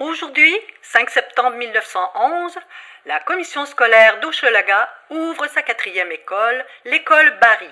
[0.00, 2.58] Aujourd'hui, 5 septembre 1911,
[3.04, 7.68] la commission scolaire d'Hochelaga ouvre sa quatrième école, l'école Barry.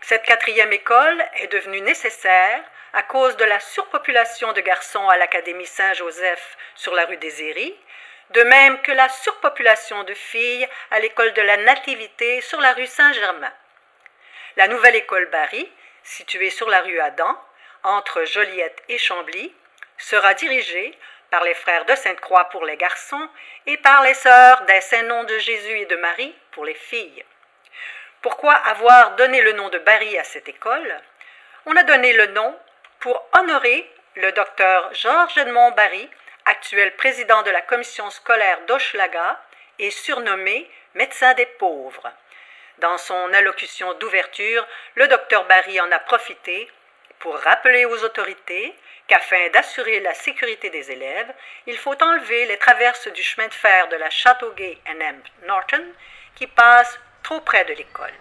[0.00, 2.64] Cette quatrième école est devenue nécessaire
[2.94, 7.76] à cause de la surpopulation de garçons à l'Académie Saint-Joseph sur la rue des Éries,
[8.30, 12.86] de même que la surpopulation de filles à l'école de la Nativité sur la rue
[12.86, 13.52] Saint-Germain.
[14.56, 15.70] La nouvelle école Barry,
[16.04, 17.38] située sur la rue Adam,
[17.82, 19.54] entre Joliette et Chambly,
[19.98, 20.96] sera dirigée
[21.30, 23.28] par les frères de Sainte-Croix pour les garçons
[23.66, 27.24] et par les sœurs des Saints-Noms de Jésus et de Marie pour les filles.
[28.22, 31.00] Pourquoi avoir donné le nom de Barry à cette école?
[31.66, 32.58] On a donné le nom
[33.00, 36.08] pour honorer le docteur Georges Edmond Barry,
[36.46, 39.40] actuel président de la commission scolaire d'Hochelaga
[39.78, 42.10] et surnommé médecin des pauvres.
[42.78, 46.68] Dans son allocution d'ouverture, le docteur Barry en a profité
[47.18, 48.74] pour rappeler aux autorités
[49.08, 51.32] qu'afin d'assurer la sécurité des élèves,
[51.66, 55.16] il faut enlever les traverses du chemin de fer de la Châteauguay M.
[55.48, 55.82] Norton
[56.34, 58.12] qui passent trop près de l'école.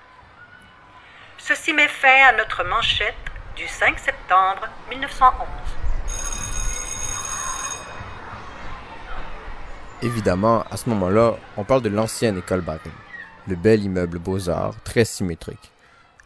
[1.38, 3.14] Ceci met fin à notre manchette
[3.56, 5.48] du 5 septembre 1911.
[10.04, 12.92] Évidemment, à ce moment-là, on parle de l'ancienne école Barry,
[13.48, 15.72] le bel immeuble Beaux-Arts, très symétrique,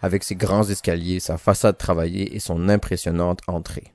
[0.01, 3.93] avec ses grands escaliers, sa façade travaillée et son impressionnante entrée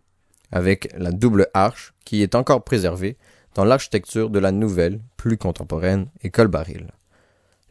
[0.52, 3.16] avec la double arche qui est encore préservée
[3.54, 6.88] dans l'architecture de la nouvelle, plus contemporaine école Baril.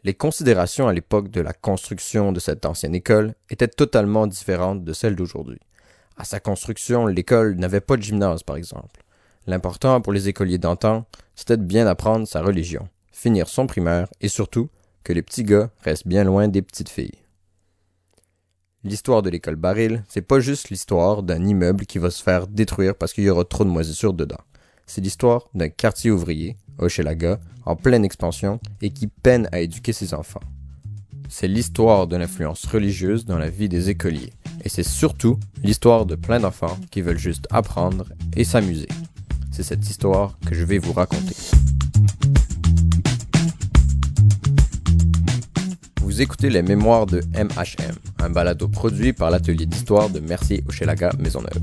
[0.04, 4.92] Les considérations à l'époque de la construction de cette ancienne école étaient totalement différentes de
[4.92, 5.58] celles d'aujourd'hui.
[6.16, 9.02] À sa construction, l'école n'avait pas de gymnase, par exemple.
[9.46, 14.28] L'important pour les écoliers d'antan, c'était de bien apprendre sa religion, finir son primaire et
[14.28, 14.70] surtout
[15.04, 17.25] que les petits gars restent bien loin des petites filles.
[18.86, 22.94] L'histoire de l'école Baril, c'est pas juste l'histoire d'un immeuble qui va se faire détruire
[22.94, 24.38] parce qu'il y aura trop de moisissures dedans.
[24.86, 30.14] C'est l'histoire d'un quartier ouvrier, Hochelaga, en pleine expansion et qui peine à éduquer ses
[30.14, 30.42] enfants.
[31.28, 34.32] C'est l'histoire de l'influence religieuse dans la vie des écoliers.
[34.64, 38.04] Et c'est surtout l'histoire de plein d'enfants qui veulent juste apprendre
[38.36, 38.88] et s'amuser.
[39.50, 41.34] C'est cette histoire que je vais vous raconter.
[46.16, 51.10] Vous écoutez les mémoires de MHM, un balado produit par l'atelier d'histoire de Mercier Hochelaga
[51.18, 51.60] Maisonneuve.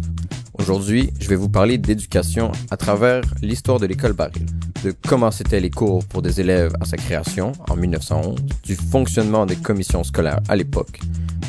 [0.59, 4.45] Aujourd'hui, je vais vous parler d'éducation à travers l'histoire de l'école Baril,
[4.83, 9.47] de comment c'était les cours pour des élèves à sa création en 1911, du fonctionnement
[9.47, 10.99] des commissions scolaires à l'époque,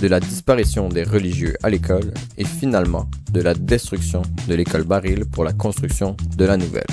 [0.00, 5.26] de la disparition des religieux à l'école et finalement de la destruction de l'école Baril
[5.26, 6.86] pour la construction de la nouvelle.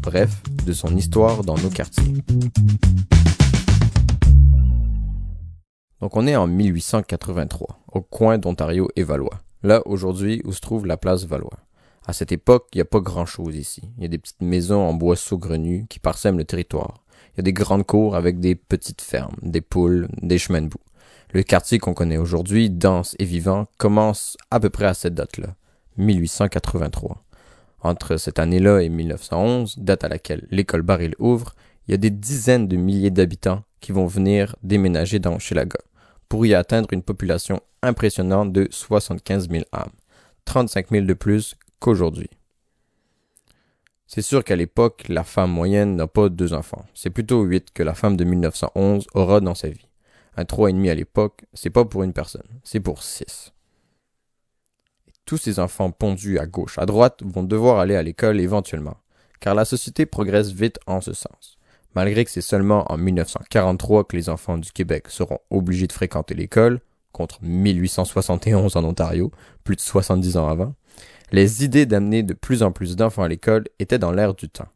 [0.00, 0.30] Bref,
[0.64, 2.22] de son histoire dans nos quartiers.
[6.00, 10.86] Donc on est en 1883, au coin d'Ontario et Valois, là aujourd'hui où se trouve
[10.86, 11.58] la place Valois.
[12.06, 13.82] À cette époque, il n'y a pas grand-chose ici.
[13.98, 17.04] Il y a des petites maisons en bois saugrenus qui parsèment le territoire.
[17.34, 20.68] Il y a des grandes cours avec des petites fermes, des poules, des chemins de
[20.68, 20.78] boue.
[21.32, 25.54] Le quartier qu'on connaît aujourd'hui, dense et vivant, commence à peu près à cette date-là,
[25.98, 27.22] 1883.
[27.82, 31.54] Entre cette année-là et 1911, date à laquelle l'école Baril ouvre,
[31.86, 35.78] il y a des dizaines de milliers d'habitants qui vont venir déménager dans Chelaga
[36.30, 39.90] pour y atteindre une population impressionnante de 75 000 âmes,
[40.44, 42.30] 35 000 de plus qu'aujourd'hui.
[44.06, 46.86] C'est sûr qu'à l'époque, la femme moyenne n'a pas deux enfants.
[46.94, 49.88] C'est plutôt huit que la femme de 1911 aura dans sa vie.
[50.36, 53.52] Un trois et demi à l'époque, c'est pas pour une personne, c'est pour six.
[55.26, 58.96] tous ces enfants pondus à gauche, à droite vont devoir aller à l'école éventuellement,
[59.40, 61.59] car la société progresse vite en ce sens.
[61.94, 66.34] Malgré que c'est seulement en 1943 que les enfants du Québec seront obligés de fréquenter
[66.34, 66.80] l'école,
[67.12, 69.32] contre 1871 en Ontario,
[69.64, 70.74] plus de 70 ans avant,
[71.32, 74.68] les idées d'amener de plus en plus d'enfants à l'école étaient dans l'air du temps.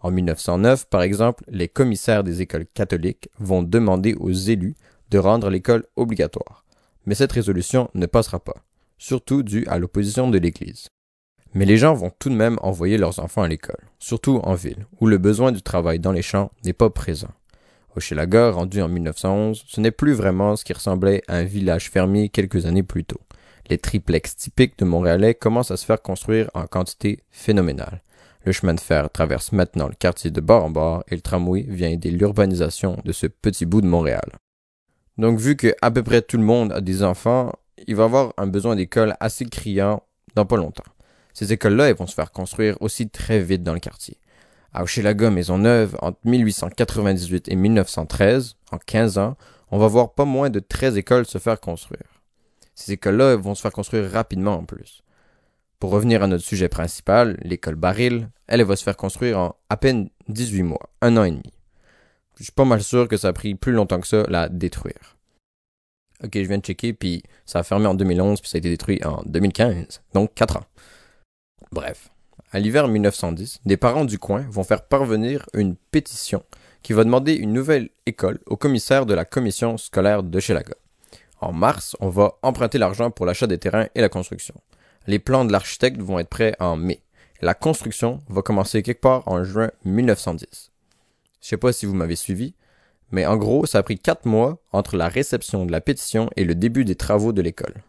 [0.00, 4.74] En 1909, par exemple, les commissaires des écoles catholiques vont demander aux élus
[5.10, 6.64] de rendre l'école obligatoire.
[7.06, 8.64] Mais cette résolution ne passera pas,
[8.98, 10.88] surtout dû à l'opposition de l'Église.
[11.54, 14.86] Mais les gens vont tout de même envoyer leurs enfants à l'école, surtout en ville,
[15.00, 17.30] où le besoin du travail dans les champs n'est pas présent.
[17.96, 22.28] Hochelaga, rendu en 1911, ce n'est plus vraiment ce qui ressemblait à un village fermier
[22.28, 23.20] quelques années plus tôt.
[23.70, 28.02] Les triplex typiques de Montréalais commencent à se faire construire en quantité phénoménale.
[28.44, 31.62] Le chemin de fer traverse maintenant le quartier de bord en bord et le tramway
[31.62, 34.28] vient aider l'urbanisation de ce petit bout de Montréal.
[35.16, 37.52] Donc vu que à peu près tout le monde a des enfants,
[37.86, 40.02] il va avoir un besoin d'école assez criant
[40.34, 40.84] dans pas longtemps.
[41.34, 44.18] Ces écoles-là, vont se faire construire aussi très vite dans le quartier.
[44.72, 49.36] À Hochelaga Maisonneuve, entre 1898 et 1913, en 15 ans,
[49.70, 52.22] on va voir pas moins de 13 écoles se faire construire.
[52.74, 55.02] Ces écoles-là vont se faire construire rapidement en plus.
[55.80, 59.56] Pour revenir à notre sujet principal, l'école Baril, elle, elle va se faire construire en
[59.68, 61.52] à peine 18 mois, un an et demi.
[62.38, 65.16] Je suis pas mal sûr que ça a pris plus longtemps que ça la détruire.
[66.22, 68.70] Ok, je viens de checker, puis ça a fermé en 2011, puis ça a été
[68.70, 70.64] détruit en 2015, donc 4 ans.
[71.74, 72.10] Bref,
[72.52, 76.44] à l'hiver 1910, des parents du coin vont faire parvenir une pétition
[76.84, 80.76] qui va demander une nouvelle école au commissaire de la commission scolaire de Chelaga.
[81.40, 84.54] En mars, on va emprunter l'argent pour l'achat des terrains et la construction.
[85.08, 87.02] Les plans de l'architecte vont être prêts en mai.
[87.40, 90.70] La construction va commencer quelque part en juin 1910.
[91.40, 92.54] Je sais pas si vous m'avez suivi,
[93.10, 96.44] mais en gros, ça a pris quatre mois entre la réception de la pétition et
[96.44, 97.82] le début des travaux de l'école.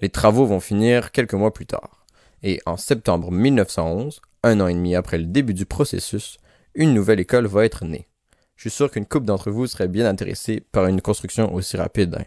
[0.00, 1.97] Les travaux vont finir quelques mois plus tard.
[2.42, 6.38] Et en septembre 1911, un an et demi après le début du processus,
[6.74, 8.08] une nouvelle école va être née.
[8.56, 12.16] Je suis sûr qu'une couple d'entre vous serait bien intéressée par une construction aussi rapide.
[12.18, 12.24] Hein.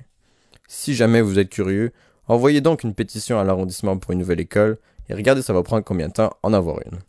[0.68, 1.92] Si jamais vous êtes curieux,
[2.28, 4.78] envoyez donc une pétition à l'arrondissement pour une nouvelle école
[5.10, 7.00] et regardez ça va prendre combien de temps en avoir une.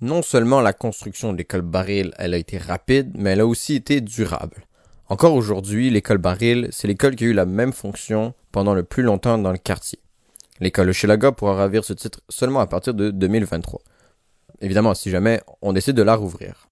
[0.00, 4.00] Non seulement la construction de l'école Baril a été rapide, mais elle a aussi été
[4.00, 4.64] durable.
[5.08, 9.04] Encore aujourd'hui, l'école Baril, c'est l'école qui a eu la même fonction pendant le plus
[9.04, 10.01] longtemps dans le quartier.
[10.62, 13.80] L'école Hochelaga pourra ravir ce titre seulement à partir de 2023.
[14.60, 16.68] Évidemment, si jamais on décide de la rouvrir.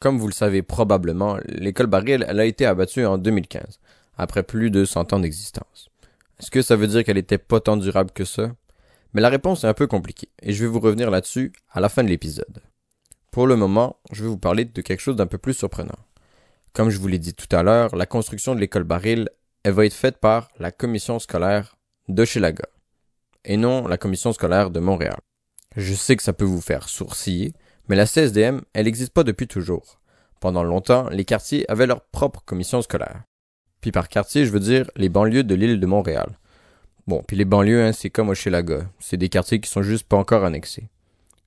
[0.00, 3.78] Comme vous le savez probablement, l'école Baril, a été abattue en 2015,
[4.16, 5.88] après plus de 100 ans d'existence.
[6.40, 8.56] Est-ce que ça veut dire qu'elle était pas tant durable que ça?
[9.12, 11.88] Mais la réponse est un peu compliquée, et je vais vous revenir là-dessus à la
[11.88, 12.58] fin de l'épisode.
[13.30, 16.00] Pour le moment, je vais vous parler de quelque chose d'un peu plus surprenant.
[16.72, 19.28] Comme je vous l'ai dit tout à l'heure, la construction de l'école Baril,
[19.64, 21.76] va être faite par la commission scolaire
[22.08, 22.64] de Chelaga,
[23.44, 25.18] et non la commission scolaire de Montréal.
[25.76, 27.52] Je sais que ça peut vous faire sourciller,
[27.88, 30.00] mais la CSDM, elle n'existe pas depuis toujours.
[30.40, 33.22] Pendant longtemps, les quartiers avaient leur propre commission scolaire.
[33.80, 36.38] Puis par quartier, je veux dire les banlieues de l'île de Montréal.
[37.06, 38.88] Bon, puis les banlieues, hein, c'est comme Hochelaga.
[39.00, 40.88] C'est des quartiers qui sont juste pas encore annexés.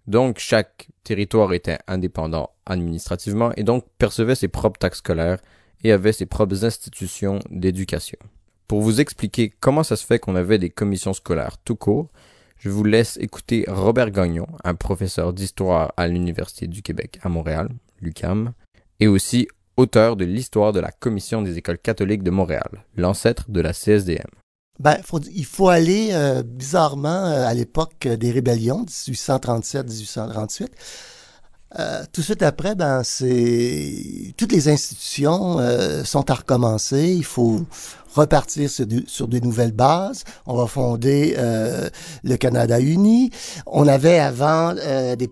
[0.08, 5.40] Donc, chaque territoire était indépendant administrativement et donc percevait ses propres taxes scolaires
[5.84, 8.20] et avait ses propres institutions d'éducation.
[8.68, 12.10] Pour vous expliquer comment ça se fait qu'on avait des commissions scolaires tout court,
[12.58, 17.70] je vous laisse écouter Robert Gagnon, un professeur d'histoire à l'Université du Québec à Montréal,
[18.02, 18.54] l'UCAM,
[19.00, 19.48] et aussi
[19.78, 24.30] auteur de l'histoire de la Commission des écoles catholiques de Montréal, l'ancêtre de la CSDM.
[24.80, 24.98] Ben,
[25.32, 30.68] il faut aller euh, bizarrement euh, à l'époque des rébellions, 1837-1838.
[31.78, 35.60] Euh, tout de suite après, ben, c'est toutes les institutions
[36.04, 37.14] sont à recommencer.
[37.14, 37.62] Il faut
[38.14, 40.24] repartir sur, sur des nouvelles bases.
[40.46, 41.36] On va fonder
[42.24, 43.32] le Canada uni.
[43.66, 45.30] On avait avant des,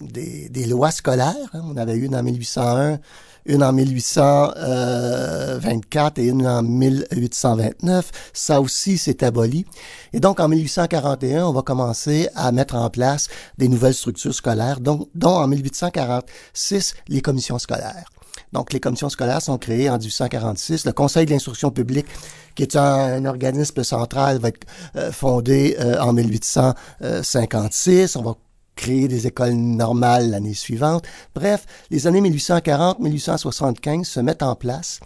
[0.00, 1.50] des, des, lois scolaires.
[1.54, 1.62] Hein.
[1.64, 3.00] On avait une en 1801
[3.46, 8.10] une en 1824 et une en 1829.
[8.32, 9.64] Ça aussi, c'est aboli.
[10.12, 14.80] Et donc, en 1841, on va commencer à mettre en place des nouvelles structures scolaires,
[14.80, 18.10] dont, dont en 1846, les commissions scolaires.
[18.52, 20.86] Donc, les commissions scolaires sont créées en 1846.
[20.86, 22.06] Le Conseil de l'instruction publique,
[22.54, 24.66] qui est un, organisme central, va être
[24.96, 28.16] euh, fondé euh, en 1856.
[28.16, 28.36] On va
[28.74, 31.04] créer des écoles normales l'année suivante.
[31.34, 35.00] Bref, les années 1840-1875 se mettent en place,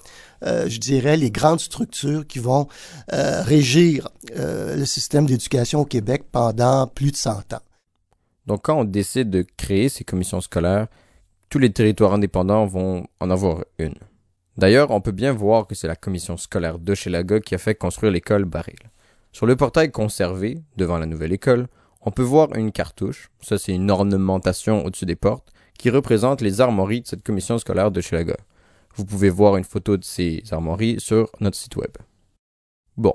[0.45, 2.69] euh, je dirais, les grandes structures qui vont
[3.13, 7.63] euh, régir euh, le système d'éducation au Québec pendant plus de 100 ans.
[8.47, 10.87] Donc quand on décide de créer ces commissions scolaires,
[11.51, 13.95] tous les territoires indépendants vont en avoir une.
[14.57, 17.75] D'ailleurs, on peut bien voir que c'est la commission scolaire de Chelaga qui a fait
[17.75, 18.79] construire l'école Baril.
[19.33, 21.69] Sur le portail conservé, devant la nouvelle école,
[22.09, 26.63] on peut voir une cartouche, ça c'est une ornementation au-dessus des portes, qui représente les
[26.63, 28.39] armoiries de cette commission scolaire de Chelaga.
[28.95, 31.91] Vous pouvez voir une photo de ces armoiries sur notre site web.
[32.97, 33.13] Bon.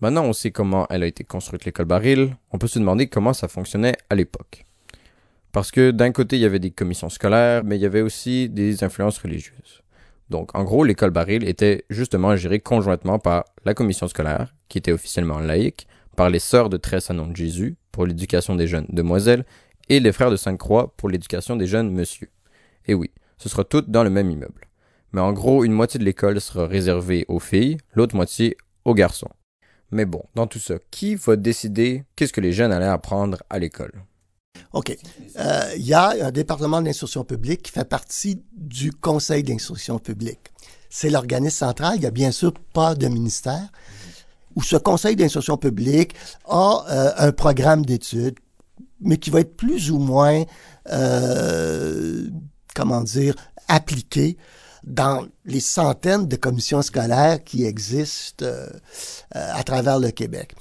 [0.00, 3.34] Maintenant on sait comment elle a été construite l'école Baril, on peut se demander comment
[3.34, 4.64] ça fonctionnait à l'époque.
[5.52, 8.48] Parce que d'un côté il y avait des commissions scolaires, mais il y avait aussi
[8.48, 9.84] des influences religieuses.
[10.28, 14.90] Donc en gros l'école Baril était justement gérée conjointement par la commission scolaire, qui était
[14.90, 18.86] officiellement laïque, par les sœurs de Tresse à nom de Jésus pour l'éducation des jeunes
[18.88, 19.44] demoiselles
[19.88, 22.28] et les frères de Sainte-Croix pour l'éducation des jeunes monsieur.
[22.86, 24.68] Et oui, ce sera tout dans le même immeuble.
[25.12, 29.30] Mais en gros, une moitié de l'école sera réservée aux filles, l'autre moitié aux garçons.
[29.90, 33.58] Mais bon, dans tout ça, qui va décider qu'est-ce que les jeunes allaient apprendre à
[33.58, 33.92] l'école?
[34.72, 34.96] OK.
[35.38, 40.50] Euh, il y a un département d'instruction publique qui fait partie du Conseil d'instruction publique.
[40.88, 41.96] C'est l'organisme central.
[41.96, 43.68] Il n'y a bien sûr pas de ministère
[44.56, 46.14] où ce conseil d'instruction publique
[46.46, 48.38] a euh, un programme d'études,
[49.00, 50.44] mais qui va être plus ou moins,
[50.90, 52.28] euh,
[52.74, 53.34] comment dire,
[53.68, 54.36] appliqué
[54.84, 58.68] dans les centaines de commissions scolaires qui existent euh,
[59.30, 60.54] à travers le Québec.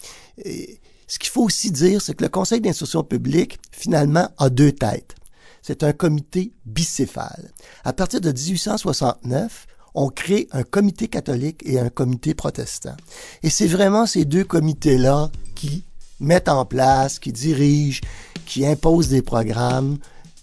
[1.08, 5.16] Ce qu'il faut aussi dire, c'est que le Conseil d'instruction publique, finalement, a deux têtes.
[5.62, 7.52] C'est un comité bicéphale.
[7.84, 12.96] À partir de 1869, on crée un comité catholique et un comité protestant.
[13.44, 15.84] Et c'est vraiment ces deux comités-là qui
[16.20, 18.02] mettent en place, qui dirigent,
[18.46, 19.98] qui imposent des programmes,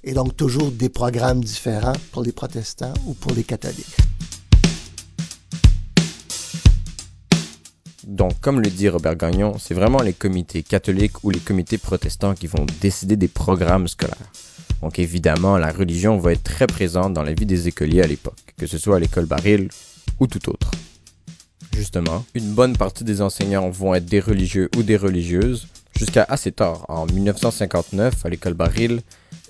[0.05, 3.97] et donc toujours des programmes différents pour les protestants ou pour les catholiques.
[8.07, 12.35] Donc, comme le dit Robert Gagnon, c'est vraiment les comités catholiques ou les comités protestants
[12.35, 14.33] qui vont décider des programmes scolaires.
[14.83, 18.55] Donc, évidemment, la religion va être très présente dans la vie des écoliers à l'époque,
[18.57, 19.69] que ce soit à l'école Baril
[20.21, 20.71] ou tout autre.
[21.75, 26.53] Justement, une bonne partie des enseignants vont être des religieux ou des religieuses, jusqu'à assez
[26.53, 29.01] tard, en 1959, à l'école Baril,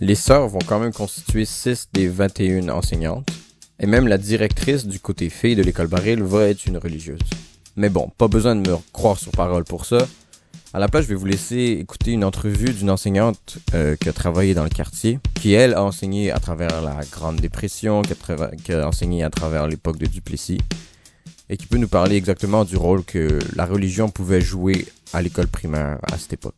[0.00, 3.28] les sœurs vont quand même constituer 6 des 21 enseignantes,
[3.80, 7.20] et même la directrice du côté fille de l'école Baril va être une religieuse.
[7.76, 10.06] Mais bon, pas besoin de me croire sur parole pour ça.
[10.74, 14.12] À la place, je vais vous laisser écouter une entrevue d'une enseignante euh, qui a
[14.12, 18.50] travaillé dans le quartier, qui elle a enseigné à travers la Grande Dépression, qui a,
[18.62, 20.58] qui a enseigné à travers l'époque de Duplessis,
[21.48, 25.46] et qui peut nous parler exactement du rôle que la religion pouvait jouer à l'école
[25.46, 26.54] primaire à cette époque.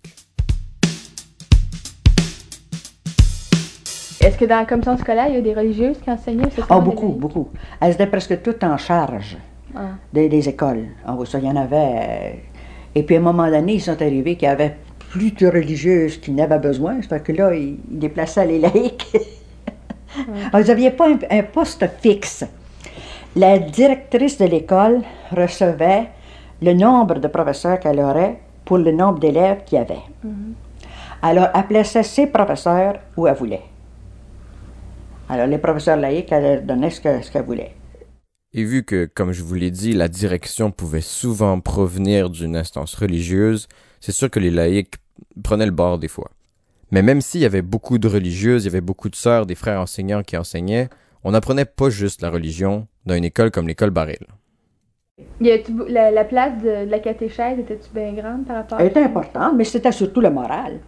[4.21, 6.49] Est-ce que dans la commission scolaire, il y a des religieuses qui enseignaient?
[6.69, 7.49] Ah, oh, beaucoup, beaucoup.
[7.81, 9.39] Elles étaient presque toutes en charge
[9.77, 9.91] ah.
[10.13, 10.89] des, écoles.
[11.07, 12.50] Ah, ça, il y en avait.
[12.95, 14.77] Et puis, à un moment donné, ils sont arrivés qu'il y avait
[15.11, 17.01] plus de religieuses qui n'avaient besoin.
[17.03, 19.17] Ça fait que là, ils, déplaçaient les laïcs.
[20.17, 22.45] Ils n'avaient pas un, poste fixe.
[23.37, 26.09] La directrice de l'école recevait
[26.63, 29.95] le nombre de professeurs qu'elle aurait pour le nombre d'élèves qu'il y avait.
[30.27, 30.53] Mm-hmm.
[31.23, 33.63] Alors, elle plaçait ses professeurs où elle voulait.
[35.29, 36.33] Alors, les professeurs laïcs,
[36.65, 37.75] donnaient ce qu'elles ce voulaient.
[38.53, 42.97] Et vu que, comme je vous l'ai dit, la direction pouvait souvent provenir d'une instance
[42.97, 43.69] religieuse,
[44.01, 44.97] c'est sûr que les laïcs
[45.45, 46.31] prenaient le bord des fois.
[46.91, 49.55] Mais même s'il y avait beaucoup de religieuses, il y avait beaucoup de sœurs, des
[49.55, 50.89] frères enseignants qui enseignaient,
[51.23, 54.27] on n'apprenait pas juste la religion dans une école comme l'école Baril.
[55.41, 59.65] La, la, place de, la catéchèse était-tu bien grande par rapport Elle était importante, mais
[59.65, 60.81] c'était surtout le moral.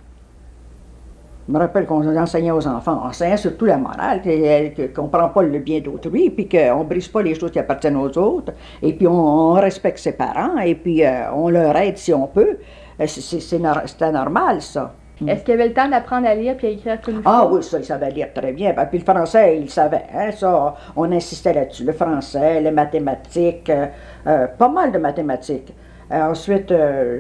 [1.49, 5.29] Je me rappelle qu'on enseignait aux enfants, on enseignait surtout la morale, qu'on ne prend
[5.29, 8.53] pas le bien d'autrui, puis qu'on ne brise pas les choses qui appartiennent aux autres,
[8.81, 12.59] et puis on, respecte ses parents, et puis euh, on leur aide si on peut.
[13.01, 14.95] Euh, c'était normal, ça.
[15.27, 17.63] Est-ce qu'il avait le temps d'apprendre à lire puis à écrire tout le Ah oui,
[17.63, 18.75] ça, il savait lire très bien.
[18.91, 20.05] Puis le français, il savait.
[20.13, 21.85] Hein, ça, on insistait là-dessus.
[21.85, 25.73] Le français, les mathématiques, euh, pas mal de mathématiques.
[26.11, 26.73] ensuite,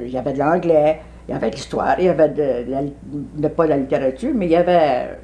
[0.04, 1.00] il y avait de l'anglais.
[1.32, 4.56] Il y avait l'histoire, il y avait de, pas de la littérature, mais il y
[4.56, 5.18] avait.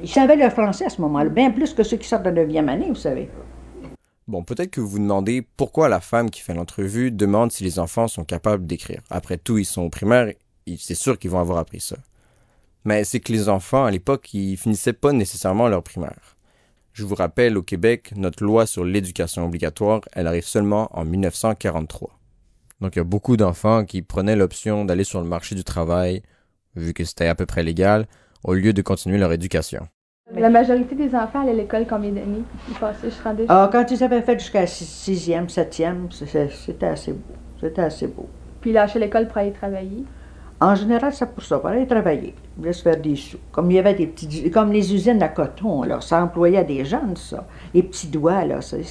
[0.00, 2.68] Ils savaient le français à ce moment-là, bien plus que ceux qui sortent de 9e
[2.68, 3.28] année, vous savez.
[4.28, 7.80] Bon, peut-être que vous vous demandez pourquoi la femme qui fait l'entrevue demande si les
[7.80, 9.00] enfants sont capables d'écrire.
[9.10, 10.32] Après tout, ils sont primaires,
[10.78, 11.96] c'est sûr qu'ils vont avoir appris ça.
[12.84, 16.36] Mais c'est que les enfants, à l'époque, ils finissaient pas nécessairement leur primaire.
[16.92, 22.21] Je vous rappelle, au Québec, notre loi sur l'éducation obligatoire, elle arrive seulement en 1943.
[22.82, 26.22] Donc il y a beaucoup d'enfants qui prenaient l'option d'aller sur le marché du travail,
[26.74, 28.06] vu que c'était à peu près légal,
[28.42, 29.86] au lieu de continuer leur éducation.
[30.34, 34.02] La majorité des enfants allaient à l'école combien d'années Ils passaient, je Ah, quand ils
[34.02, 37.34] avaient fait jusqu'à 6e, 7e, c'était assez beau.
[37.60, 38.28] C'était assez beau.
[38.60, 40.04] Puis ils lâchaient l'école pour aller travailler
[40.60, 43.38] En général, c'est pour ça, pour aller travailler, pour se faire des sous.
[43.52, 46.84] Comme il y avait des petits, comme les usines à coton, là, ça employait des
[46.84, 47.46] jeunes, ça.
[47.74, 48.82] Les petits doigts, là, c'est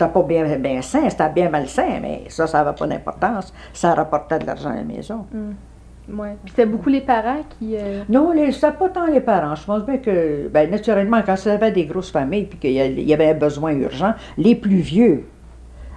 [0.00, 3.52] c'était pas bien, bien sain, c'était bien malsain, mais ça, ça n'avait pas d'importance.
[3.72, 5.26] Ça rapportait de l'argent à la maison.
[5.30, 6.18] Mmh.
[6.18, 6.36] Ouais.
[6.42, 7.76] Puis c'était beaucoup les parents qui.
[7.76, 8.02] Euh...
[8.08, 9.54] Non, c'était pas tant les parents.
[9.54, 13.12] Je pense bien que, ben, naturellement, quand ça avait des grosses familles puis qu'il y
[13.12, 15.26] avait un besoin urgent, les plus vieux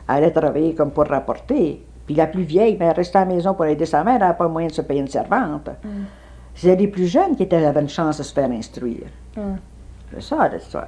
[0.07, 1.81] allaient travailler comme pour rapporter.
[2.05, 4.19] Puis la plus vieille, ben, elle restait à la maison pour aider sa mère, elle
[4.19, 5.69] n'avait pas moyen de se payer une servante.
[5.83, 5.87] Mm.
[6.53, 9.07] C'était les plus jeunes qui avaient une chance de se faire instruire.
[9.37, 9.55] Mm.
[10.13, 10.87] C'est ça l'histoire.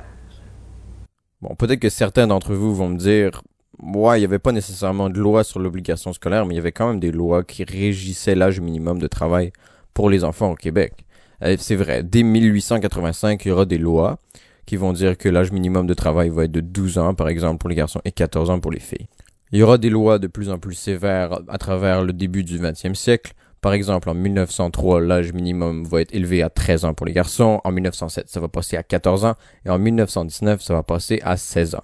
[1.47, 3.43] Bon, peut-être que certains d'entre vous vont me dire,
[3.79, 6.71] ouais, il n'y avait pas nécessairement de loi sur l'obligation scolaire, mais il y avait
[6.71, 9.51] quand même des lois qui régissaient l'âge minimum de travail
[9.93, 11.05] pour les enfants au Québec.
[11.43, 14.17] Euh, c'est vrai, dès 1885, il y aura des lois
[14.65, 17.59] qui vont dire que l'âge minimum de travail va être de 12 ans, par exemple,
[17.59, 19.07] pour les garçons et 14 ans pour les filles.
[19.51, 22.57] Il y aura des lois de plus en plus sévères à travers le début du
[22.57, 23.33] 20e siècle,
[23.65, 27.61] par exemple, en 1903, l'âge minimum va être élevé à 13 ans pour les garçons.
[27.63, 29.33] En 1907, ça va passer à 14 ans.
[29.65, 31.83] Et en 1919, ça va passer à 16 ans.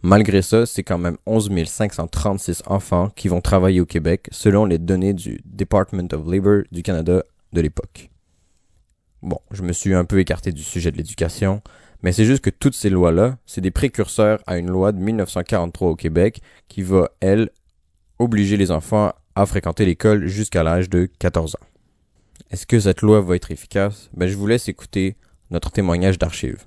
[0.00, 4.78] Malgré ça, c'est quand même 11 536 enfants qui vont travailler au Québec, selon les
[4.78, 8.08] données du Department of Labor du Canada de l'époque.
[9.20, 11.60] Bon, je me suis un peu écarté du sujet de l'éducation,
[12.02, 15.90] mais c'est juste que toutes ces lois-là, c'est des précurseurs à une loi de 1943
[15.90, 17.50] au Québec qui va, elle,
[18.18, 21.66] obliger les enfants à fréquenter l'école jusqu'à l'âge de 14 ans.
[22.50, 24.10] Est-ce que cette loi va être efficace?
[24.12, 25.16] Ben, je vous laisse écouter
[25.50, 26.64] notre témoignage d'archives.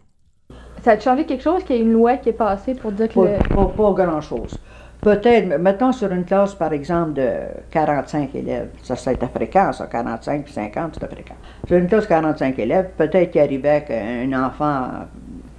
[0.84, 3.10] Ça a changé quelque chose qu'il y ait une loi qui est passée pour dire
[3.10, 3.13] que...
[3.13, 4.58] Pas, le- pas- pas grand-chose.
[5.01, 7.30] Peut-être, mettons sur une classe, par exemple, de
[7.72, 8.70] 45 élèves.
[8.84, 11.36] Ça, c'était fréquent, ça, 45 puis 50, c'était fréquent.
[11.68, 14.88] Sur une classe de 45 élèves, peut-être qu'il arrivait qu'un enfant,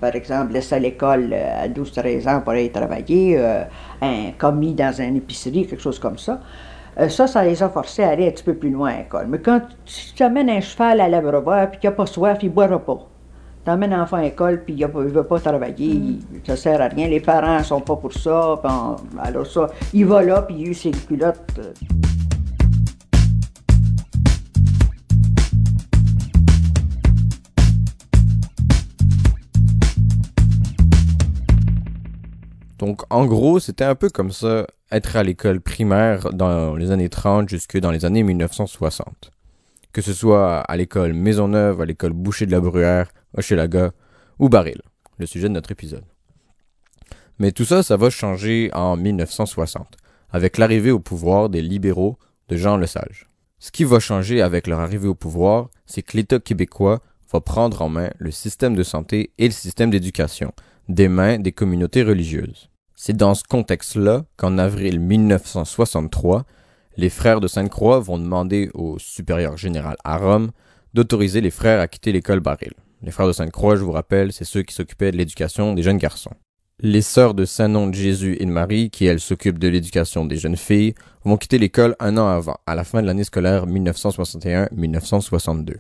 [0.01, 3.65] par exemple, laissait l'école euh, à 12-13 ans pour aller travailler, euh,
[4.01, 6.41] un commis dans une épicerie, quelque chose comme ça.
[7.01, 9.27] Euh, ça, ça les a forcés à aller un petit peu plus loin à l'école.
[9.29, 12.55] Mais quand tu amènes un cheval à l'abreuvoir puis qu'il n'a pas soif, il ne
[12.55, 12.99] boira pas.
[13.65, 17.09] Tu amènes l'enfant à l'école puis il ne veut pas travailler, ça sert à rien.
[17.09, 18.61] Les parents ne sont pas pour ça.
[18.65, 21.61] on- alors ça, il va là puis il a ses culottes.
[32.83, 37.09] Donc, en gros, c'était un peu comme ça, être à l'école primaire dans les années
[37.09, 39.31] 30 jusque dans les années 1960.
[39.93, 43.93] Que ce soit à l'école Maisonneuve, à l'école Boucher de la Bruyère, Hochelaga
[44.41, 44.83] ou Baril,
[45.19, 46.03] le sujet de notre épisode.
[47.39, 49.97] Mais tout ça, ça va changer en 1960,
[50.33, 53.29] avec l'arrivée au pouvoir des libéraux de Jean Lesage.
[53.61, 56.99] Ce qui va changer avec leur arrivée au pouvoir, c'est que l'État québécois
[57.33, 60.53] va prendre en main le système de santé et le système d'éducation,
[60.89, 62.72] des mains des communautés religieuses.
[63.05, 66.45] C'est dans ce contexte-là qu'en avril 1963,
[66.97, 70.53] les frères de Sainte-Croix vont demander au supérieur général à Rome
[70.95, 72.75] d'autoriser les frères à quitter l'école Baril.
[73.03, 75.99] Les frères de Sainte-Croix, je vous rappelle, c'est ceux qui s'occupaient de l'éducation des jeunes
[75.99, 76.31] garçons.
[76.79, 80.37] Les sœurs de Saint-Nom de Jésus et de Marie, qui elles s'occupent de l'éducation des
[80.37, 80.95] jeunes filles,
[81.25, 85.75] vont quitter l'école un an avant, à la fin de l'année scolaire 1961-1962.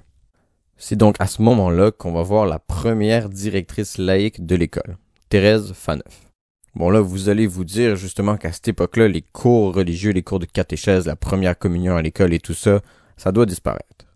[0.76, 4.96] C'est donc à ce moment-là qu'on va voir la première directrice laïque de l'école,
[5.28, 6.31] Thérèse Faneuf.
[6.74, 10.38] Bon là, vous allez vous dire justement qu'à cette époque-là, les cours religieux, les cours
[10.38, 12.80] de catéchèse, la première communion à l'école et tout ça,
[13.18, 14.06] ça doit disparaître.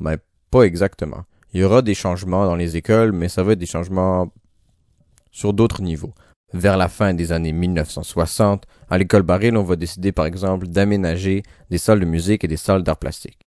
[0.00, 0.16] Mais
[0.50, 1.24] pas exactement.
[1.52, 4.32] Il y aura des changements dans les écoles, mais ça va être des changements
[5.30, 6.14] sur d'autres niveaux.
[6.54, 11.42] Vers la fin des années 1960, à l'école Baril, on va décider par exemple d'aménager
[11.70, 13.38] des salles de musique et des salles d'art plastique.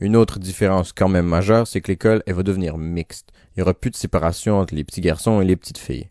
[0.00, 3.28] Une autre différence quand même majeure, c'est que l'école, elle va devenir mixte.
[3.54, 6.08] Il y aura plus de séparation entre les petits garçons et les petites filles.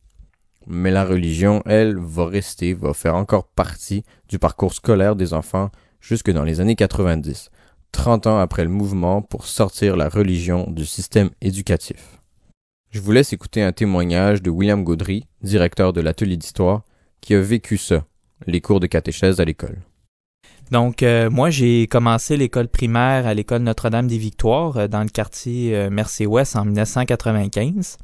[0.68, 5.70] Mais la religion, elle, va rester, va faire encore partie du parcours scolaire des enfants
[6.00, 7.50] jusque dans les années 90,
[7.92, 12.20] 30 ans après le mouvement pour sortir la religion du système éducatif.
[12.92, 16.84] Je vous laisse écouter un témoignage de William Gaudry, directeur de l'atelier d'histoire,
[17.22, 18.06] qui a vécu ça,
[18.46, 19.80] les cours de catéchèse à l'école.
[20.72, 25.10] Donc, euh, moi, j'ai commencé l'école primaire à l'école Notre-Dame des Victoires euh, dans le
[25.10, 27.98] quartier euh, Mercier-Ouest en 1995.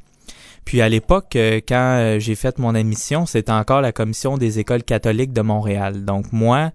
[0.64, 4.58] Puis à l'époque, euh, quand euh, j'ai fait mon admission, c'était encore la commission des
[4.58, 6.04] écoles catholiques de Montréal.
[6.04, 6.70] Donc moi,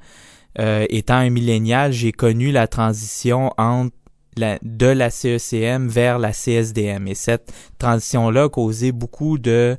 [0.59, 3.95] euh, étant un millénial, j'ai connu la transition entre
[4.37, 7.07] la- de la CECM vers la CSDM.
[7.07, 9.77] Et cette transition-là a causé beaucoup de,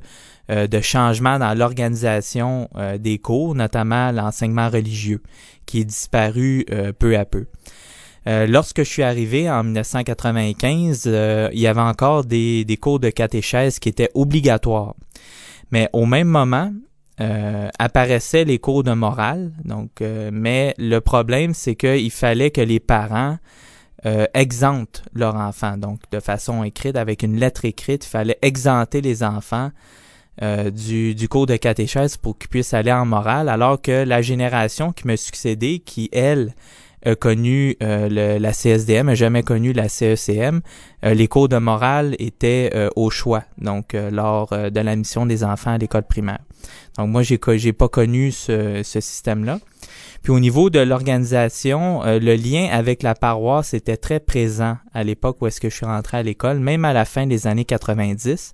[0.81, 5.21] changements dans l'organisation des cours, notamment l'enseignement religieux,
[5.65, 6.65] qui est disparu
[6.97, 7.45] peu à peu.
[8.27, 12.99] Euh, lorsque je suis arrivé en 1995, euh, il y avait encore des, des cours
[12.99, 14.95] de catéchèse qui étaient obligatoires.
[15.71, 16.73] Mais au même moment,
[17.21, 19.53] euh, apparaissaient les cours de morale.
[19.63, 23.37] Donc, euh, mais le problème, c'est qu'il fallait que les parents
[24.33, 25.75] exemptent leurs enfants.
[25.75, 29.71] Donc, de façon écrite, avec une lettre écrite, il fallait exempter les enfants
[30.41, 34.93] du, du cours de catéchèse pour qu'ils puissent aller en morale, alors que la génération
[34.93, 36.53] qui me succédait, qui, elle,
[37.05, 40.61] a connu euh, le- la CSDM, a jamais connu la CECM,
[41.05, 44.95] euh, les cours de morale étaient euh, au choix, donc euh, lors euh, de la
[44.95, 46.39] mission des enfants à l'école primaire.
[46.97, 49.59] Donc moi, j'ai j'ai pas connu ce, ce système-là.
[50.23, 55.03] Puis au niveau de l'organisation, euh, le lien avec la paroisse était très présent à
[55.03, 57.65] l'époque où est-ce que je suis rentré à l'école, même à la fin des années
[57.65, 58.53] 90.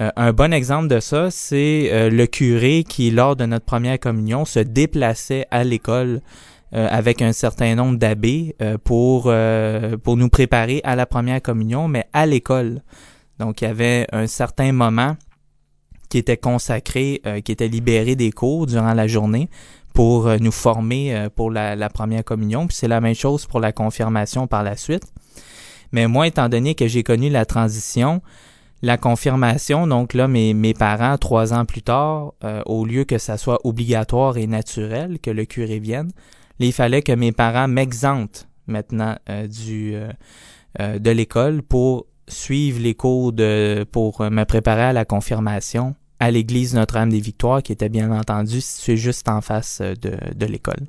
[0.00, 4.46] Euh, un bon exemple de ça, c'est le curé qui, lors de notre première communion,
[4.46, 6.22] se déplaçait à l'école
[6.74, 11.42] euh, avec un certain nombre d'abbés euh, pour, euh, pour nous préparer à la première
[11.42, 12.82] communion, mais à l'école.
[13.38, 15.16] Donc, il y avait un certain moment
[16.08, 19.48] qui était consacré, euh, qui était libéré des cours durant la journée
[19.94, 22.66] pour euh, nous former euh, pour la, la première communion.
[22.66, 25.04] Puis c'est la même chose pour la confirmation par la suite.
[25.92, 28.22] Mais moi, étant donné que j'ai connu la transition,
[28.82, 33.18] la confirmation, donc là, mes, mes parents, trois ans plus tard, euh, au lieu que
[33.18, 36.10] ça soit obligatoire et naturel que le curé vienne,
[36.66, 40.10] il fallait que mes parents m'exemptent maintenant euh, du euh,
[40.80, 46.30] euh, de l'école pour suivre les cours de pour me préparer à la confirmation à
[46.30, 50.86] l'église Notre-Dame des Victoires, qui était bien entendu située juste en face de, de l'école.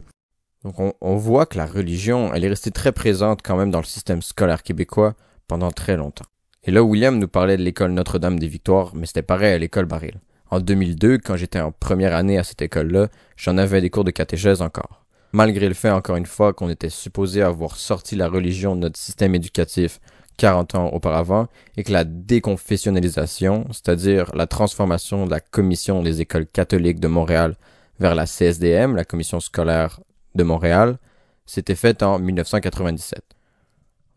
[0.65, 3.79] Donc on, on, voit que la religion, elle est restée très présente quand même dans
[3.79, 5.15] le système scolaire québécois
[5.47, 6.25] pendant très longtemps.
[6.63, 9.85] Et là, William nous parlait de l'école Notre-Dame des Victoires, mais c'était pareil à l'école
[9.85, 10.19] Baril.
[10.51, 13.07] En 2002, quand j'étais en première année à cette école-là,
[13.37, 15.00] j'en avais des cours de catéchèse encore.
[15.33, 18.99] Malgré le fait, encore une fois, qu'on était supposé avoir sorti la religion de notre
[18.99, 19.99] système éducatif
[20.37, 26.47] 40 ans auparavant, et que la déconfessionnalisation, c'est-à-dire la transformation de la Commission des écoles
[26.47, 27.55] catholiques de Montréal
[27.99, 29.99] vers la CSDM, la Commission scolaire
[30.33, 30.97] de Montréal,
[31.45, 33.23] s'était faite en 1997.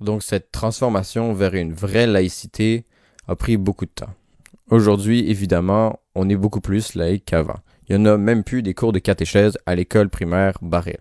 [0.00, 2.87] Donc cette transformation vers une vraie laïcité
[3.29, 4.14] a pris beaucoup de temps.
[4.70, 7.59] Aujourd'hui, évidemment, on est beaucoup plus laïque qu'avant.
[7.88, 10.98] Il y en a même plus des cours de catéchèse à l'école primaire Baril.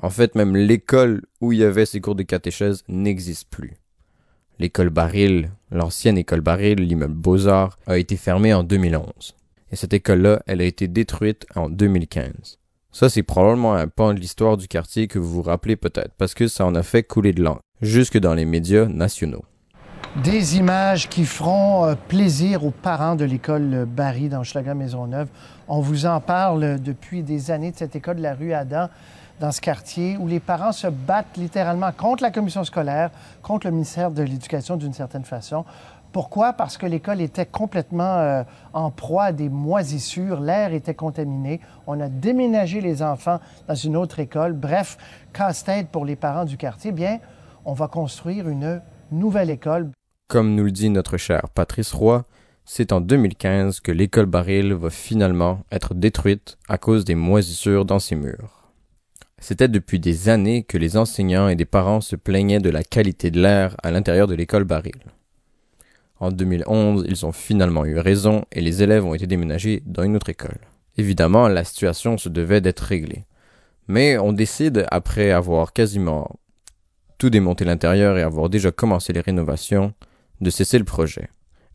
[0.00, 3.78] En fait, même l'école où il y avait ces cours de catéchèse n'existe plus.
[4.58, 9.34] L'école Baril, l'ancienne école Baril, l'immeuble Beaux-Arts, a été fermée en 2011.
[9.70, 12.58] Et cette école-là, elle a été détruite en 2015.
[12.92, 16.34] Ça, c'est probablement un pan de l'histoire du quartier que vous vous rappelez peut-être, parce
[16.34, 19.44] que ça en a fait couler de l'encre, jusque dans les médias nationaux.
[20.16, 24.42] Des images qui feront euh, plaisir aux parents de l'école Barry dans
[24.76, 25.28] Maisonneuve.
[25.68, 28.90] On vous en parle depuis des années de cette école de la rue Adam
[29.40, 33.72] dans ce quartier où les parents se battent littéralement contre la commission scolaire, contre le
[33.72, 35.64] ministère de l'Éducation d'une certaine façon.
[36.12, 36.52] Pourquoi?
[36.52, 38.42] Parce que l'école était complètement euh,
[38.74, 43.96] en proie à des moisissures, l'air était contaminé, on a déménagé les enfants dans une
[43.96, 44.52] autre école.
[44.52, 44.98] Bref,
[45.32, 46.92] casse-tête pour les parents du quartier.
[46.92, 47.18] Bien,
[47.64, 49.90] on va construire une nouvelle école.
[50.28, 52.24] Comme nous le dit notre cher Patrice Roy,
[52.64, 57.98] c'est en 2015 que l'école Baril va finalement être détruite à cause des moisissures dans
[57.98, 58.70] ses murs.
[59.38, 63.30] C'était depuis des années que les enseignants et des parents se plaignaient de la qualité
[63.30, 65.02] de l'air à l'intérieur de l'école Baril.
[66.18, 70.16] En 2011, ils ont finalement eu raison et les élèves ont été déménagés dans une
[70.16, 70.60] autre école.
[70.96, 73.24] Évidemment, la situation se devait d'être réglée.
[73.88, 76.38] Mais on décide, après avoir quasiment
[77.18, 79.92] tout démonté l'intérieur et avoir déjà commencé les rénovations,
[80.42, 81.30] de cesser le projet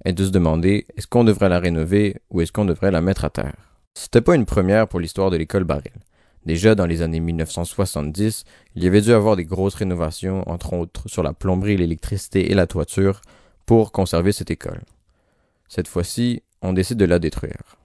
[0.05, 3.25] et de se demander est-ce qu'on devrait la rénover ou est-ce qu'on devrait la mettre
[3.25, 3.55] à terre?
[3.95, 5.93] C'était pas une première pour l'histoire de l'école Baril.
[6.45, 8.43] Déjà dans les années 1970,
[8.75, 12.55] il y avait dû avoir des grosses rénovations, entre autres sur la plomberie, l'électricité et
[12.55, 13.21] la toiture,
[13.65, 14.81] pour conserver cette école.
[15.67, 17.77] Cette fois-ci, on décide de la détruire.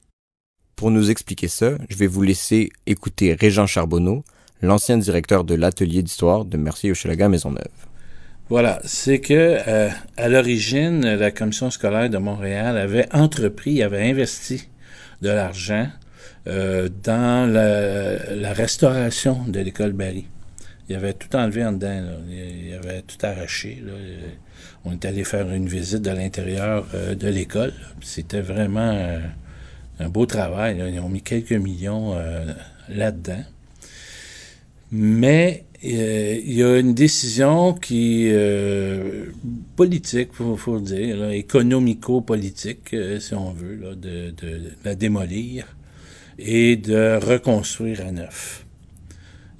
[0.77, 4.25] Pour nous expliquer ça, je vais vous laisser écouter Régent Charbonneau,
[4.61, 7.92] l'ancien directeur de l'atelier d'histoire de Mercier-Hochelaga Maisonneuve.
[8.53, 9.33] Voilà, c'est que
[9.67, 9.89] euh,
[10.19, 14.69] à l'origine, la commission scolaire de Montréal avait entrepris, avait investi
[15.23, 15.89] de l'argent
[16.49, 20.27] euh, dans la, restauration de l'école Barry.
[20.91, 23.83] Il avait tout enlevé en dedans, il y avait tout arraché.
[24.85, 27.73] On est allé faire une visite de l'intérieur euh, de l'école.
[28.03, 29.19] C'était vraiment
[29.99, 30.77] un beau travail.
[30.93, 32.15] Ils ont mis quelques millions
[32.91, 33.45] là-dedans.
[34.91, 39.27] Mais euh, il y a une décision qui euh,
[39.75, 45.67] politique, faut, faut dire, économico-politique, euh, si on veut, là, de, de, la démolir
[46.39, 48.65] et de reconstruire à neuf.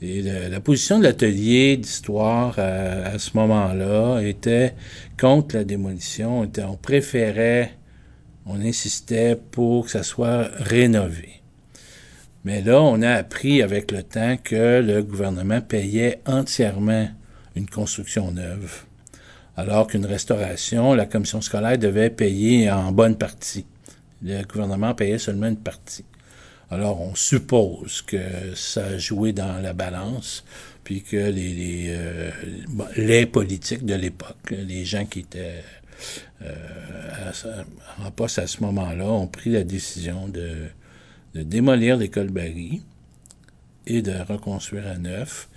[0.01, 4.75] Et la, position de l'atelier d'histoire à, ce moment-là était
[5.19, 6.49] contre la démolition.
[6.59, 7.75] on préférait,
[8.47, 11.42] on insistait pour que ça soit rénové.
[12.45, 17.09] Mais là, on a appris avec le temps que le gouvernement payait entièrement
[17.55, 18.85] une construction neuve,
[19.57, 23.67] alors qu'une restauration, la commission scolaire devait payer en bonne partie.
[24.23, 26.05] Le gouvernement payait seulement une partie.
[26.71, 30.43] Alors, on suppose que ça a joué dans la balance,
[30.85, 32.31] puis que les, les, euh,
[32.97, 35.63] les politiques de l'époque, les gens qui étaient
[36.43, 37.33] euh,
[38.03, 40.69] en poste à ce moment-là, ont pris la décision de
[41.35, 42.83] de démolir l'école Barry
[43.87, 45.49] et de reconstruire à neuf.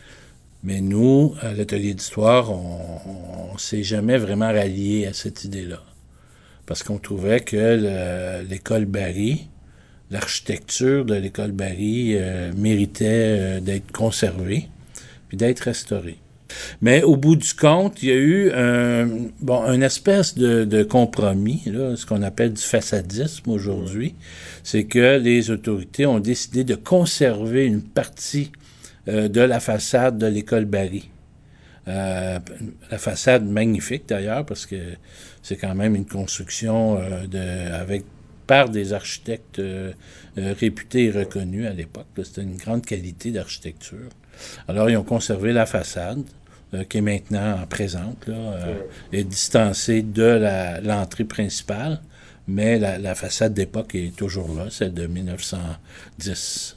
[0.64, 5.84] Mais nous, à l'atelier d'histoire, on ne s'est jamais vraiment rallié à cette idée-là.
[6.66, 9.48] Parce qu'on trouvait que l'école Barry,
[10.10, 14.70] l'architecture de l'école Barry euh, méritait euh, d'être conservée
[15.28, 16.18] puis d'être restaurée.
[16.82, 19.08] Mais au bout du compte, il y a eu un,
[19.42, 24.16] bon, une espèce de, compromis, là, ce qu'on appelle du façadisme aujourd'hui.
[24.64, 28.52] C'est que les autorités ont décidé de conserver une partie
[29.08, 31.10] euh, de la façade de l'école Barry.
[31.88, 32.40] Euh,
[32.90, 34.76] la façade magnifique d'ailleurs parce que
[35.44, 38.04] c'est quand même une construction euh, de, avec
[38.48, 39.60] par des architectes
[40.38, 42.06] réputés et reconnus à l'époque.
[42.24, 44.10] C'était une grande qualité d'architecture.
[44.68, 46.24] Alors, ils ont conservé la façade,
[46.74, 52.02] euh, qui est maintenant présente, là, euh, est distancée de l'entrée principale,
[52.48, 56.76] mais la, la façade d'époque est toujours là, celle de 1910.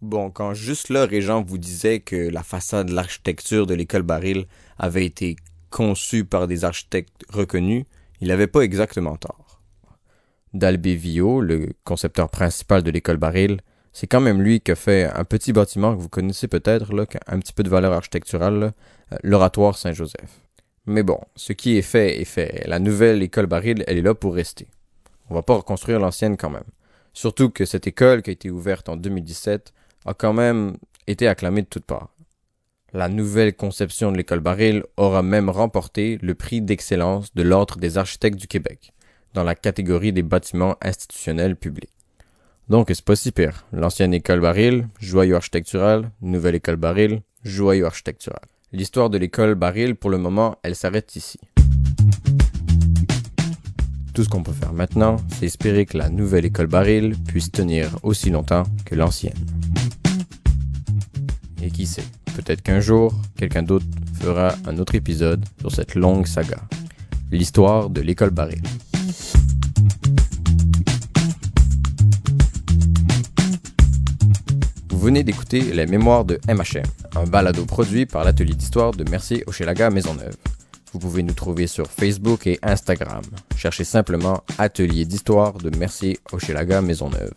[0.00, 4.46] Bon, quand juste là, Régent vous disait que la façade de l'architecture de l'école Baril
[4.78, 5.36] avait été
[5.70, 7.84] conçue par des architectes reconnus,
[8.20, 9.51] il n'avait pas exactement tort.
[10.54, 13.58] Dalbé Villot, le concepteur principal de l'école Baril,
[13.92, 17.06] c'est quand même lui qui a fait un petit bâtiment que vous connaissez peut-être, là,
[17.06, 18.72] qui a un petit peu de valeur architecturale,
[19.12, 20.40] euh, l'oratoire Saint-Joseph.
[20.86, 22.64] Mais bon, ce qui est fait est fait.
[22.66, 24.66] La nouvelle école Baril, elle est là pour rester.
[25.30, 26.64] On va pas reconstruire l'ancienne quand même.
[27.12, 29.72] Surtout que cette école qui a été ouverte en 2017
[30.06, 32.14] a quand même été acclamée de toutes parts.
[32.92, 37.96] La nouvelle conception de l'école Baril aura même remporté le prix d'excellence de l'Ordre des
[37.96, 38.92] architectes du Québec,
[39.34, 41.90] dans la catégorie des bâtiments institutionnels publics.
[42.68, 43.66] Donc c'est pas si pire.
[43.72, 48.40] L'ancienne école Baril, joyau architectural, nouvelle école Baril, joyau architectural.
[48.72, 51.38] L'histoire de l'école Baril, pour le moment, elle s'arrête ici.
[54.14, 57.90] Tout ce qu'on peut faire maintenant, c'est espérer que la nouvelle école Baril puisse tenir
[58.02, 59.36] aussi longtemps que l'ancienne.
[61.62, 62.04] Et qui sait,
[62.36, 63.86] peut-être qu'un jour, quelqu'un d'autre
[64.20, 66.58] fera un autre épisode sur cette longue saga.
[67.30, 68.62] L'histoire de l'école Baril.
[74.88, 76.84] Vous venez d'écouter Les Mémoires de MHM,
[77.16, 80.36] un balado produit par l'atelier d'histoire de Mercier Hochelaga Maisonneuve.
[80.92, 83.22] Vous pouvez nous trouver sur Facebook et Instagram.
[83.56, 87.32] Cherchez simplement Atelier d'histoire de Mercier Hochelaga Maisonneuve.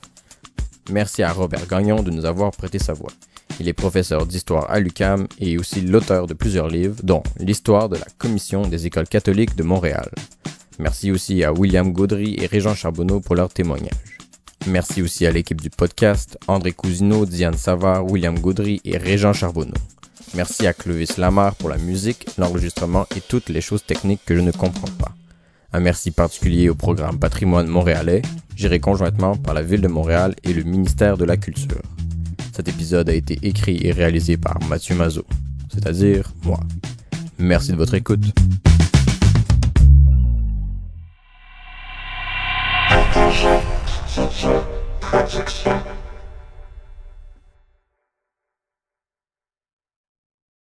[0.91, 3.12] Merci à Robert Gagnon de nous avoir prêté sa voix.
[3.60, 7.96] Il est professeur d'histoire à l'UCAM et aussi l'auteur de plusieurs livres, dont L'histoire de
[7.96, 10.12] la Commission des écoles catholiques de Montréal.
[10.80, 14.18] Merci aussi à William Gaudry et Régent Charbonneau pour leur témoignage.
[14.68, 19.74] Merci aussi à l'équipe du podcast, André Cousineau, Diane Savard, William Gaudry et Régent Charbonneau.
[20.34, 24.42] Merci à Clovis Lamar pour la musique, l'enregistrement et toutes les choses techniques que je
[24.42, 25.14] ne comprends pas.
[25.72, 28.22] Un merci particulier au programme Patrimoine montréalais,
[28.56, 31.82] géré conjointement par la Ville de Montréal et le ministère de la Culture.
[32.54, 35.26] Cet épisode a été écrit et réalisé par Mathieu Mazot,
[35.74, 36.60] c'est-à-dire moi.
[37.38, 38.24] Merci de votre écoute.
[43.15, 43.62] Продюсер.
[44.13, 44.63] Социал.
[44.99, 45.94] Продюсер.